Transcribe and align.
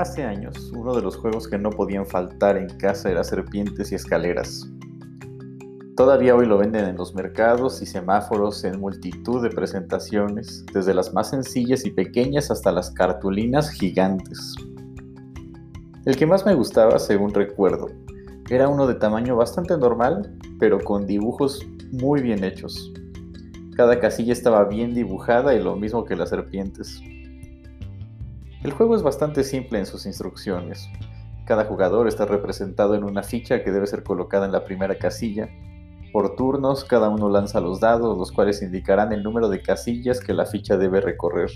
Hace 0.00 0.24
años, 0.24 0.72
uno 0.74 0.94
de 0.94 1.02
los 1.02 1.14
juegos 1.14 1.46
que 1.46 1.58
no 1.58 1.68
podían 1.68 2.06
faltar 2.06 2.56
en 2.56 2.68
casa 2.78 3.10
era 3.10 3.22
serpientes 3.22 3.92
y 3.92 3.96
escaleras. 3.96 4.66
Todavía 5.94 6.34
hoy 6.34 6.46
lo 6.46 6.56
venden 6.56 6.86
en 6.86 6.96
los 6.96 7.14
mercados 7.14 7.82
y 7.82 7.86
semáforos 7.86 8.64
en 8.64 8.80
multitud 8.80 9.42
de 9.42 9.50
presentaciones, 9.50 10.64
desde 10.72 10.94
las 10.94 11.12
más 11.12 11.28
sencillas 11.28 11.84
y 11.84 11.90
pequeñas 11.90 12.50
hasta 12.50 12.72
las 12.72 12.90
cartulinas 12.92 13.68
gigantes. 13.72 14.54
El 16.06 16.16
que 16.16 16.24
más 16.24 16.46
me 16.46 16.54
gustaba, 16.54 16.98
según 16.98 17.34
recuerdo, 17.34 17.88
era 18.48 18.70
uno 18.70 18.86
de 18.86 18.94
tamaño 18.94 19.36
bastante 19.36 19.76
normal, 19.76 20.34
pero 20.58 20.80
con 20.80 21.06
dibujos 21.06 21.60
muy 21.92 22.22
bien 22.22 22.42
hechos. 22.42 22.90
Cada 23.76 24.00
casilla 24.00 24.32
estaba 24.32 24.64
bien 24.64 24.94
dibujada 24.94 25.54
y 25.54 25.62
lo 25.62 25.76
mismo 25.76 26.06
que 26.06 26.16
las 26.16 26.30
serpientes. 26.30 27.02
El 28.62 28.72
juego 28.72 28.94
es 28.94 29.02
bastante 29.02 29.42
simple 29.42 29.78
en 29.78 29.86
sus 29.86 30.04
instrucciones. 30.04 30.90
Cada 31.46 31.64
jugador 31.64 32.06
está 32.06 32.26
representado 32.26 32.94
en 32.94 33.04
una 33.04 33.22
ficha 33.22 33.64
que 33.64 33.72
debe 33.72 33.86
ser 33.86 34.02
colocada 34.02 34.44
en 34.44 34.52
la 34.52 34.64
primera 34.64 34.98
casilla. 34.98 35.48
Por 36.12 36.36
turnos, 36.36 36.84
cada 36.84 37.08
uno 37.08 37.30
lanza 37.30 37.60
los 37.60 37.80
dados, 37.80 38.18
los 38.18 38.30
cuales 38.32 38.60
indicarán 38.60 39.14
el 39.14 39.22
número 39.22 39.48
de 39.48 39.62
casillas 39.62 40.20
que 40.20 40.34
la 40.34 40.44
ficha 40.44 40.76
debe 40.76 41.00
recorrer. 41.00 41.50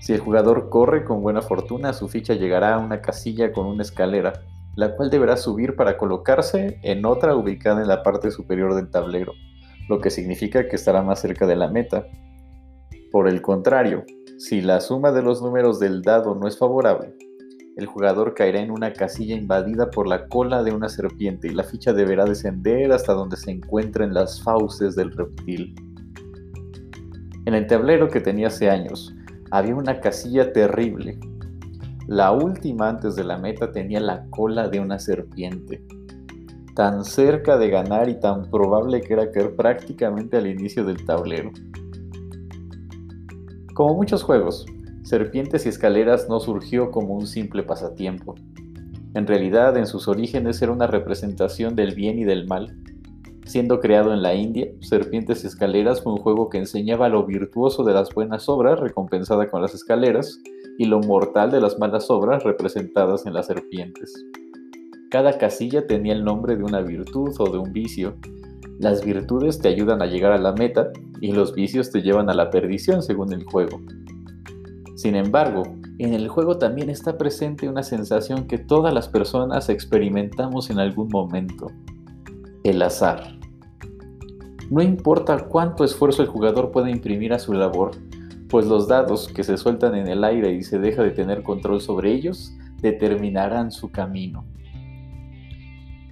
Si 0.00 0.12
el 0.12 0.20
jugador 0.20 0.68
corre 0.68 1.02
con 1.02 1.22
buena 1.22 1.40
fortuna, 1.40 1.94
su 1.94 2.08
ficha 2.08 2.34
llegará 2.34 2.74
a 2.74 2.78
una 2.78 3.00
casilla 3.00 3.50
con 3.50 3.64
una 3.64 3.84
escalera, 3.84 4.34
la 4.76 4.94
cual 4.96 5.08
deberá 5.08 5.38
subir 5.38 5.76
para 5.76 5.96
colocarse 5.96 6.78
en 6.82 7.06
otra 7.06 7.34
ubicada 7.34 7.80
en 7.80 7.88
la 7.88 8.02
parte 8.02 8.30
superior 8.30 8.74
del 8.74 8.90
tablero, 8.90 9.32
lo 9.88 9.98
que 10.02 10.10
significa 10.10 10.68
que 10.68 10.76
estará 10.76 11.02
más 11.02 11.20
cerca 11.20 11.46
de 11.46 11.56
la 11.56 11.70
meta. 11.70 12.06
Por 13.10 13.28
el 13.28 13.40
contrario, 13.40 14.04
si 14.36 14.60
la 14.60 14.80
suma 14.80 15.12
de 15.12 15.22
los 15.22 15.40
números 15.40 15.78
del 15.78 16.02
dado 16.02 16.34
no 16.34 16.48
es 16.48 16.58
favorable, 16.58 17.14
el 17.76 17.86
jugador 17.86 18.34
caerá 18.34 18.60
en 18.60 18.70
una 18.70 18.92
casilla 18.92 19.34
invadida 19.36 19.90
por 19.90 20.06
la 20.06 20.26
cola 20.28 20.62
de 20.62 20.72
una 20.72 20.88
serpiente 20.88 21.48
y 21.48 21.54
la 21.54 21.64
ficha 21.64 21.92
deberá 21.92 22.24
descender 22.24 22.92
hasta 22.92 23.14
donde 23.14 23.36
se 23.36 23.50
encuentren 23.50 24.14
las 24.14 24.42
fauces 24.42 24.96
del 24.96 25.12
reptil. 25.12 25.74
En 27.46 27.54
el 27.54 27.66
tablero 27.66 28.08
que 28.08 28.20
tenía 28.20 28.46
hace 28.48 28.70
años, 28.70 29.14
había 29.50 29.76
una 29.76 30.00
casilla 30.00 30.52
terrible. 30.52 31.18
La 32.06 32.32
última 32.32 32.88
antes 32.88 33.16
de 33.16 33.24
la 33.24 33.38
meta 33.38 33.70
tenía 33.70 34.00
la 34.00 34.24
cola 34.30 34.68
de 34.68 34.80
una 34.80 34.98
serpiente. 34.98 35.82
Tan 36.74 37.04
cerca 37.04 37.56
de 37.56 37.70
ganar 37.70 38.08
y 38.08 38.18
tan 38.18 38.50
probable 38.50 39.00
que 39.00 39.12
era 39.12 39.30
caer 39.30 39.54
prácticamente 39.54 40.36
al 40.36 40.46
inicio 40.46 40.84
del 40.84 41.04
tablero. 41.04 41.50
Como 43.74 43.94
muchos 43.94 44.22
juegos, 44.22 44.66
Serpientes 45.02 45.66
y 45.66 45.68
Escaleras 45.68 46.28
no 46.28 46.38
surgió 46.38 46.92
como 46.92 47.14
un 47.14 47.26
simple 47.26 47.64
pasatiempo. 47.64 48.36
En 49.14 49.26
realidad, 49.26 49.76
en 49.76 49.88
sus 49.88 50.06
orígenes 50.06 50.62
era 50.62 50.70
una 50.70 50.86
representación 50.86 51.74
del 51.74 51.92
bien 51.92 52.20
y 52.20 52.24
del 52.24 52.46
mal. 52.46 52.76
Siendo 53.46 53.80
creado 53.80 54.14
en 54.14 54.22
la 54.22 54.32
India, 54.36 54.68
Serpientes 54.80 55.42
y 55.42 55.48
Escaleras 55.48 56.02
fue 56.02 56.12
un 56.12 56.20
juego 56.20 56.50
que 56.50 56.58
enseñaba 56.58 57.08
lo 57.08 57.26
virtuoso 57.26 57.82
de 57.82 57.94
las 57.94 58.14
buenas 58.14 58.48
obras, 58.48 58.78
recompensada 58.78 59.50
con 59.50 59.60
las 59.60 59.74
escaleras, 59.74 60.38
y 60.78 60.84
lo 60.84 61.00
mortal 61.00 61.50
de 61.50 61.60
las 61.60 61.76
malas 61.76 62.08
obras, 62.10 62.44
representadas 62.44 63.26
en 63.26 63.34
las 63.34 63.46
serpientes. 63.46 64.14
Cada 65.10 65.36
casilla 65.36 65.84
tenía 65.88 66.12
el 66.12 66.24
nombre 66.24 66.56
de 66.56 66.62
una 66.62 66.80
virtud 66.80 67.34
o 67.40 67.50
de 67.50 67.58
un 67.58 67.72
vicio, 67.72 68.14
las 68.78 69.04
virtudes 69.04 69.58
te 69.58 69.68
ayudan 69.68 70.02
a 70.02 70.06
llegar 70.06 70.32
a 70.32 70.38
la 70.38 70.52
meta 70.52 70.90
y 71.20 71.32
los 71.32 71.54
vicios 71.54 71.90
te 71.90 72.02
llevan 72.02 72.28
a 72.28 72.34
la 72.34 72.50
perdición 72.50 73.02
según 73.02 73.32
el 73.32 73.44
juego. 73.44 73.80
Sin 74.96 75.16
embargo, 75.16 75.62
en 75.98 76.12
el 76.12 76.28
juego 76.28 76.58
también 76.58 76.90
está 76.90 77.16
presente 77.16 77.68
una 77.68 77.82
sensación 77.82 78.46
que 78.46 78.58
todas 78.58 78.92
las 78.92 79.08
personas 79.08 79.68
experimentamos 79.68 80.70
en 80.70 80.78
algún 80.78 81.08
momento, 81.08 81.70
el 82.64 82.82
azar. 82.82 83.38
No 84.70 84.82
importa 84.82 85.46
cuánto 85.46 85.84
esfuerzo 85.84 86.22
el 86.22 86.28
jugador 86.28 86.72
pueda 86.72 86.90
imprimir 86.90 87.32
a 87.32 87.38
su 87.38 87.52
labor, 87.52 87.92
pues 88.48 88.66
los 88.66 88.88
dados 88.88 89.28
que 89.28 89.44
se 89.44 89.56
sueltan 89.56 89.94
en 89.94 90.08
el 90.08 90.24
aire 90.24 90.52
y 90.52 90.62
se 90.62 90.78
deja 90.78 91.02
de 91.02 91.10
tener 91.10 91.42
control 91.42 91.80
sobre 91.80 92.12
ellos 92.12 92.52
determinarán 92.80 93.70
su 93.70 93.90
camino. 93.90 94.44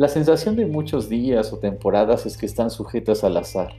La 0.00 0.08
sensación 0.08 0.56
de 0.56 0.64
muchos 0.64 1.10
días 1.10 1.52
o 1.52 1.58
temporadas 1.58 2.24
es 2.24 2.38
que 2.38 2.46
están 2.46 2.70
sujetas 2.70 3.22
al 3.22 3.36
azar. 3.36 3.74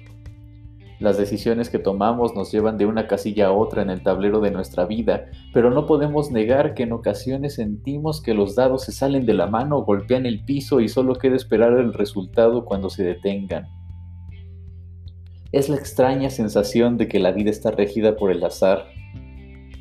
Las 0.99 1.17
decisiones 1.17 1.71
que 1.71 1.79
tomamos 1.79 2.35
nos 2.35 2.51
llevan 2.51 2.77
de 2.77 2.85
una 2.85 3.07
casilla 3.07 3.47
a 3.47 3.51
otra 3.53 3.81
en 3.81 3.89
el 3.89 4.03
tablero 4.03 4.39
de 4.39 4.51
nuestra 4.51 4.85
vida, 4.85 5.31
pero 5.51 5.71
no 5.71 5.87
podemos 5.87 6.29
negar 6.29 6.75
que 6.75 6.83
en 6.83 6.91
ocasiones 6.91 7.55
sentimos 7.55 8.21
que 8.21 8.35
los 8.35 8.53
dados 8.53 8.83
se 8.83 8.91
salen 8.91 9.25
de 9.25 9.33
la 9.33 9.47
mano, 9.47 9.81
golpean 9.81 10.27
el 10.27 10.45
piso 10.45 10.79
y 10.79 10.89
solo 10.89 11.15
queda 11.15 11.35
esperar 11.35 11.73
el 11.73 11.91
resultado 11.91 12.65
cuando 12.65 12.91
se 12.91 13.03
detengan. 13.03 13.65
Es 15.51 15.69
la 15.69 15.77
extraña 15.77 16.29
sensación 16.29 16.97
de 16.97 17.07
que 17.07 17.17
la 17.17 17.31
vida 17.31 17.49
está 17.49 17.71
regida 17.71 18.15
por 18.15 18.29
el 18.29 18.43
azar, 18.43 18.85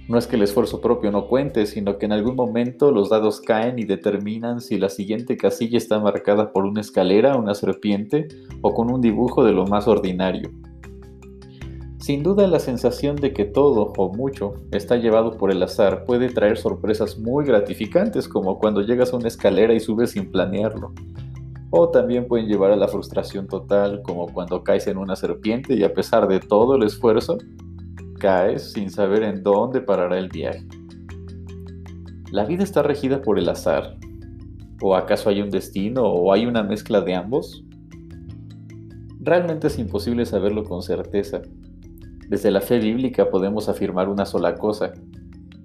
no 0.08 0.18
es 0.18 0.26
que 0.26 0.36
el 0.36 0.42
esfuerzo 0.42 0.80
propio 0.80 1.10
no 1.10 1.28
cuente, 1.28 1.66
sino 1.66 1.98
que 1.98 2.06
en 2.06 2.12
algún 2.12 2.34
momento 2.34 2.90
los 2.90 3.10
dados 3.10 3.40
caen 3.40 3.78
y 3.78 3.84
determinan 3.84 4.60
si 4.60 4.78
la 4.78 4.88
siguiente 4.88 5.36
casilla 5.36 5.78
está 5.78 6.00
marcada 6.00 6.52
por 6.52 6.64
una 6.64 6.80
escalera, 6.80 7.36
una 7.36 7.54
serpiente 7.54 8.26
o 8.60 8.74
con 8.74 8.92
un 8.92 9.00
dibujo 9.00 9.44
de 9.44 9.52
lo 9.52 9.66
más 9.66 9.86
ordinario. 9.86 10.50
Sin 12.00 12.22
duda 12.22 12.46
la 12.46 12.58
sensación 12.58 13.14
de 13.14 13.34
que 13.34 13.44
todo 13.44 13.92
o 13.96 14.12
mucho 14.12 14.54
está 14.72 14.96
llevado 14.96 15.36
por 15.36 15.50
el 15.52 15.62
azar 15.62 16.06
puede 16.06 16.30
traer 16.30 16.56
sorpresas 16.56 17.18
muy 17.18 17.44
gratificantes 17.44 18.26
como 18.26 18.58
cuando 18.58 18.80
llegas 18.80 19.12
a 19.12 19.16
una 19.16 19.28
escalera 19.28 19.74
y 19.74 19.80
subes 19.80 20.12
sin 20.12 20.30
planearlo. 20.32 20.92
O 21.70 21.90
también 21.90 22.26
pueden 22.26 22.48
llevar 22.48 22.72
a 22.72 22.76
la 22.76 22.88
frustración 22.88 23.46
total 23.46 24.02
como 24.02 24.26
cuando 24.32 24.64
caes 24.64 24.86
en 24.86 24.96
una 24.96 25.14
serpiente 25.14 25.74
y 25.74 25.84
a 25.84 25.92
pesar 25.92 26.26
de 26.26 26.40
todo 26.40 26.74
el 26.74 26.84
esfuerzo, 26.84 27.36
caes 28.20 28.72
sin 28.72 28.90
saber 28.90 29.24
en 29.24 29.42
dónde 29.42 29.80
parará 29.80 30.16
el 30.16 30.28
viaje. 30.28 30.64
¿La 32.30 32.44
vida 32.44 32.62
está 32.62 32.84
regida 32.84 33.22
por 33.22 33.40
el 33.40 33.48
azar? 33.48 33.96
¿O 34.80 34.94
acaso 34.94 35.28
hay 35.28 35.40
un 35.40 35.50
destino 35.50 36.04
o 36.04 36.32
hay 36.32 36.46
una 36.46 36.62
mezcla 36.62 37.00
de 37.00 37.16
ambos? 37.16 37.64
Realmente 39.18 39.66
es 39.66 39.78
imposible 39.80 40.24
saberlo 40.24 40.62
con 40.62 40.82
certeza. 40.82 41.42
Desde 42.28 42.52
la 42.52 42.60
fe 42.60 42.78
bíblica 42.78 43.28
podemos 43.28 43.68
afirmar 43.68 44.08
una 44.08 44.24
sola 44.24 44.54
cosa. 44.54 44.92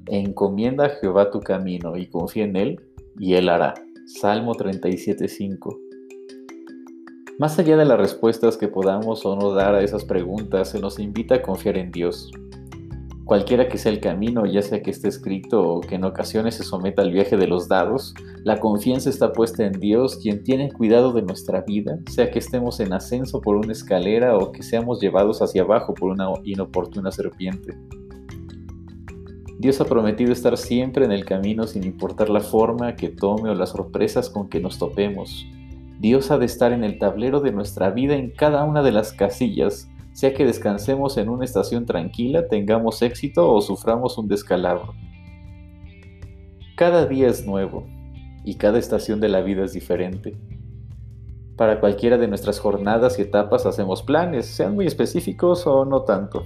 Encomienda 0.07 0.87
a 0.87 0.89
Jehová 0.89 1.29
tu 1.29 1.41
camino 1.41 1.95
y 1.95 2.07
confía 2.07 2.45
en 2.45 2.55
Él, 2.55 2.81
y 3.19 3.35
Él 3.35 3.49
hará. 3.49 3.75
Salmo 4.07 4.55
37.5. 4.55 5.84
Más 7.37 7.59
allá 7.59 7.75
de 7.75 7.83
las 7.83 7.97
respuestas 7.97 8.55
que 8.55 8.69
podamos 8.69 9.25
o 9.25 9.35
no 9.35 9.51
dar 9.51 9.75
a 9.75 9.83
esas 9.83 10.05
preguntas, 10.05 10.69
se 10.69 10.79
nos 10.79 10.99
invita 10.99 11.35
a 11.35 11.41
confiar 11.41 11.77
en 11.77 11.91
Dios. 11.91 12.31
Cualquiera 13.25 13.67
que 13.67 13.77
sea 13.77 13.91
el 13.91 13.99
camino, 13.99 14.45
ya 14.45 14.61
sea 14.61 14.81
que 14.81 14.91
esté 14.91 15.09
escrito 15.09 15.61
o 15.61 15.81
que 15.81 15.95
en 15.95 16.05
ocasiones 16.05 16.55
se 16.55 16.63
someta 16.63 17.01
al 17.01 17.11
viaje 17.11 17.35
de 17.35 17.47
los 17.47 17.67
dados, 17.67 18.13
la 18.45 18.61
confianza 18.61 19.09
está 19.09 19.33
puesta 19.33 19.65
en 19.65 19.73
Dios, 19.81 20.15
quien 20.15 20.43
tiene 20.43 20.71
cuidado 20.71 21.11
de 21.11 21.23
nuestra 21.23 21.59
vida, 21.59 21.99
sea 22.09 22.31
que 22.31 22.39
estemos 22.39 22.79
en 22.79 22.93
ascenso 22.93 23.41
por 23.41 23.57
una 23.57 23.73
escalera 23.73 24.37
o 24.37 24.53
que 24.53 24.63
seamos 24.63 25.01
llevados 25.01 25.41
hacia 25.41 25.63
abajo 25.63 25.93
por 25.93 26.11
una 26.11 26.29
inoportuna 26.45 27.11
serpiente. 27.11 27.77
Dios 29.59 29.81
ha 29.81 29.85
prometido 29.85 30.31
estar 30.31 30.55
siempre 30.55 31.03
en 31.03 31.11
el 31.11 31.25
camino 31.25 31.67
sin 31.67 31.83
importar 31.83 32.29
la 32.29 32.39
forma 32.39 32.95
que 32.95 33.09
tome 33.09 33.49
o 33.49 33.55
las 33.55 33.71
sorpresas 33.71 34.29
con 34.29 34.47
que 34.47 34.61
nos 34.61 34.79
topemos. 34.79 35.45
Dios 35.99 36.29
ha 36.31 36.37
de 36.37 36.45
estar 36.45 36.73
en 36.73 36.83
el 36.83 36.99
tablero 36.99 37.39
de 37.39 37.51
nuestra 37.51 37.89
vida 37.89 38.15
en 38.15 38.31
cada 38.31 38.63
una 38.63 38.83
de 38.83 38.91
las 38.91 39.13
casillas, 39.13 39.89
sea 40.11 40.33
que 40.33 40.45
descansemos 40.45 41.17
en 41.17 41.29
una 41.29 41.45
estación 41.45 41.85
tranquila, 41.85 42.47
tengamos 42.47 43.01
éxito 43.01 43.51
o 43.51 43.61
suframos 43.61 44.17
un 44.17 44.27
descalabro. 44.27 44.93
Cada 46.75 47.05
día 47.05 47.29
es 47.29 47.45
nuevo 47.45 47.87
y 48.43 48.55
cada 48.55 48.79
estación 48.79 49.19
de 49.19 49.29
la 49.29 49.41
vida 49.41 49.63
es 49.63 49.73
diferente. 49.73 50.37
Para 51.57 51.79
cualquiera 51.79 52.17
de 52.17 52.27
nuestras 52.27 52.59
jornadas 52.59 53.17
y 53.17 53.21
etapas 53.21 53.65
hacemos 53.65 54.03
planes, 54.03 54.45
sean 54.45 54.75
muy 54.75 54.85
específicos 54.85 55.65
o 55.65 55.85
no 55.85 56.01
tanto. 56.01 56.43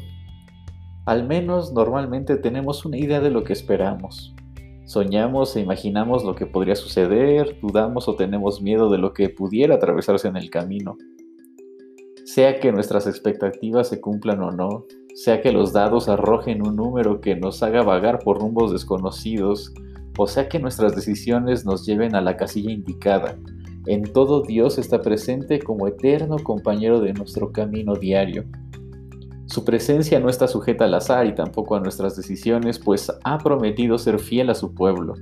Al 1.06 1.28
menos 1.28 1.74
normalmente 1.74 2.38
tenemos 2.38 2.86
una 2.86 2.98
idea 2.98 3.20
de 3.20 3.32
lo 3.32 3.44
que 3.44 3.54
esperamos. 3.54 4.36
Soñamos 4.90 5.56
e 5.56 5.62
imaginamos 5.62 6.24
lo 6.24 6.36
que 6.36 6.46
podría 6.46 6.76
suceder, 6.76 7.58
dudamos 7.62 8.10
o 8.10 8.16
tenemos 8.16 8.62
miedo 8.62 8.90
de 8.90 8.98
lo 8.98 9.14
que 9.14 9.30
pudiera 9.30 9.76
atravesarse 9.76 10.28
en 10.28 10.36
el 10.36 10.50
camino 10.50 10.98
sea 12.30 12.60
que 12.60 12.72
nuestras 12.72 13.08
expectativas 13.08 13.90
se 13.90 14.00
cumplan 14.00 14.42
o 14.42 14.52
no, 14.52 14.86
sea 15.16 15.42
que 15.42 15.52
los 15.52 15.74
dados 15.74 16.10
arrojen 16.10 16.66
un 16.66 16.76
número 16.76 17.22
que 17.22 17.36
nos 17.36 17.64
haga 17.64 17.82
vagar 17.82 18.20
por 18.20 18.40
rumbos 18.40 18.72
desconocidos, 18.72 19.74
o 20.16 20.28
sea 20.28 20.48
que 20.48 20.60
nuestras 20.60 20.96
decisiones 20.96 21.66
nos 21.66 21.88
lleven 21.88 22.16
a 22.16 22.22
la 22.22 22.38
casilla 22.38 22.72
indicada. 22.72 23.36
En 23.88 24.04
todo 24.04 24.44
Dios 24.44 24.78
está 24.78 25.02
presente 25.02 25.60
como 25.60 25.88
eterno 25.88 26.36
compañero 26.44 27.02
de 27.02 27.14
nuestro 27.14 27.52
camino 27.52 27.96
diario. 27.96 28.46
Su 29.50 29.66
presencia 29.66 30.20
no 30.20 30.30
está 30.30 30.48
sujeta 30.48 30.86
al 30.86 30.94
azar 30.94 31.26
y 31.26 31.34
tampoco 31.34 31.76
a 31.76 31.80
nuestras 31.80 32.16
decisiones, 32.16 32.78
pues 32.78 33.12
ha 33.24 33.40
prometido 33.40 33.98
ser 33.98 34.20
fiel 34.20 34.52
a 34.52 34.56
su 34.56 34.76
pueblo. 34.76 35.16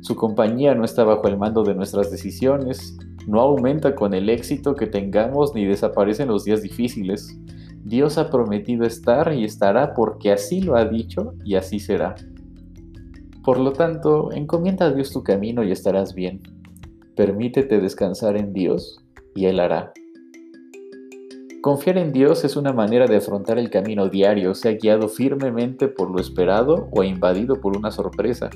Su 0.00 0.16
compañía 0.16 0.74
no 0.74 0.82
está 0.82 1.04
bajo 1.04 1.28
el 1.28 1.36
mando 1.36 1.62
de 1.62 1.74
nuestras 1.74 2.10
decisiones, 2.10 2.96
no 3.26 3.40
aumenta 3.40 3.94
con 3.94 4.14
el 4.14 4.30
éxito 4.30 4.74
que 4.74 4.86
tengamos 4.86 5.54
ni 5.54 5.66
desaparecen 5.66 6.28
los 6.28 6.44
días 6.44 6.62
difíciles. 6.62 7.38
Dios 7.84 8.16
ha 8.16 8.30
prometido 8.30 8.86
estar 8.86 9.34
y 9.34 9.44
estará 9.44 9.92
porque 9.92 10.32
así 10.32 10.62
lo 10.62 10.74
ha 10.76 10.86
dicho 10.86 11.34
y 11.44 11.56
así 11.56 11.80
será. 11.80 12.14
Por 13.44 13.60
lo 13.60 13.74
tanto, 13.74 14.32
encomienda 14.32 14.86
a 14.86 14.90
Dios 14.90 15.12
tu 15.12 15.22
camino 15.22 15.62
y 15.62 15.70
estarás 15.70 16.14
bien. 16.14 16.40
Permítete 17.14 17.78
descansar 17.78 18.38
en 18.38 18.54
Dios 18.54 19.04
y 19.34 19.44
Él 19.44 19.60
hará. 19.60 19.92
Confiar 21.64 21.96
en 21.96 22.12
Dios 22.12 22.44
es 22.44 22.56
una 22.56 22.74
manera 22.74 23.06
de 23.06 23.16
afrontar 23.16 23.58
el 23.58 23.70
camino 23.70 24.10
diario, 24.10 24.54
sea 24.54 24.72
guiado 24.72 25.08
firmemente 25.08 25.88
por 25.88 26.10
lo 26.10 26.20
esperado 26.20 26.90
o 26.92 27.02
invadido 27.02 27.58
por 27.58 27.74
una 27.74 27.90
sorpresa. 27.90 28.50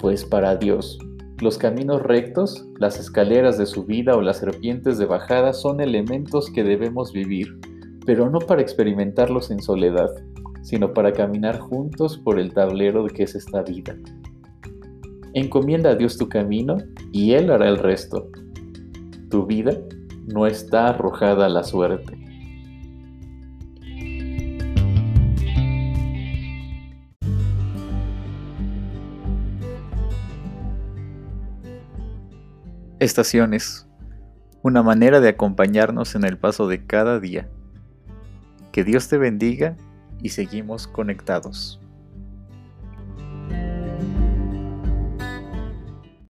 Pues 0.00 0.24
para 0.24 0.56
Dios, 0.56 0.98
los 1.40 1.58
caminos 1.58 2.02
rectos, 2.02 2.66
las 2.80 2.98
escaleras 2.98 3.56
de 3.56 3.66
subida 3.66 4.16
o 4.16 4.20
las 4.20 4.38
serpientes 4.38 4.98
de 4.98 5.06
bajada 5.06 5.52
son 5.52 5.80
elementos 5.80 6.50
que 6.50 6.64
debemos 6.64 7.12
vivir, 7.12 7.56
pero 8.04 8.28
no 8.28 8.40
para 8.40 8.62
experimentarlos 8.62 9.52
en 9.52 9.62
soledad, 9.62 10.10
sino 10.62 10.92
para 10.92 11.12
caminar 11.12 11.60
juntos 11.60 12.18
por 12.18 12.40
el 12.40 12.52
tablero 12.52 13.06
que 13.06 13.22
es 13.22 13.36
esta 13.36 13.62
vida. 13.62 13.96
Encomienda 15.34 15.90
a 15.90 15.94
Dios 15.94 16.18
tu 16.18 16.28
camino 16.28 16.78
y 17.12 17.34
Él 17.34 17.48
hará 17.52 17.68
el 17.68 17.78
resto. 17.78 18.28
Tu 19.30 19.46
vida 19.46 19.78
no 20.28 20.46
está 20.46 20.88
arrojada 20.88 21.46
a 21.46 21.48
la 21.48 21.64
suerte. 21.64 22.16
Estaciones. 33.00 33.88
Una 34.62 34.82
manera 34.82 35.20
de 35.20 35.30
acompañarnos 35.30 36.14
en 36.14 36.24
el 36.24 36.36
paso 36.36 36.68
de 36.68 36.84
cada 36.84 37.20
día. 37.20 37.48
Que 38.70 38.84
Dios 38.84 39.08
te 39.08 39.16
bendiga 39.16 39.76
y 40.22 40.30
seguimos 40.30 40.86
conectados. 40.86 41.80